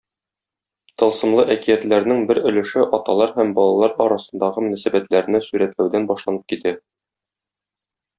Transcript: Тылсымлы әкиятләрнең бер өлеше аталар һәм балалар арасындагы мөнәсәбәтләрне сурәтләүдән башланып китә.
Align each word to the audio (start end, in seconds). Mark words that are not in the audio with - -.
Тылсымлы 1.01 1.43
әкиятләрнең 1.55 2.23
бер 2.31 2.39
өлеше 2.51 2.85
аталар 2.99 3.33
һәм 3.35 3.51
балалар 3.59 3.93
арасындагы 4.07 4.63
мөнәсәбәтләрне 4.69 5.43
сурәтләүдән 5.49 6.09
башланып 6.13 6.49
китә. 6.55 6.73